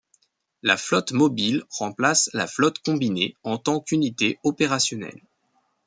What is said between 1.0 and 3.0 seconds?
Mobile remplace la Flotte